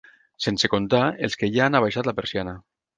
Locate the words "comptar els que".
0.75-1.53